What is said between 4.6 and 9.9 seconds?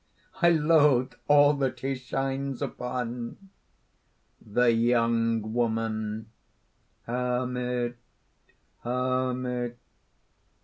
YOUNG WOMAN. "Hermit! hermit!